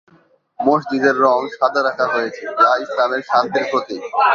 [0.59, 4.01] মসজিদের রঙ সাদা রাখা হয়েছে, যা ইসলামের শান্তির প্রতীক।